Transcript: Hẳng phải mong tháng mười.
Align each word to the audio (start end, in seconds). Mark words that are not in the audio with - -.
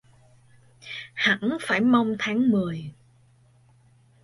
Hẳng 1.13 1.57
phải 1.61 1.81
mong 1.81 2.15
tháng 2.19 2.49
mười. 2.49 2.93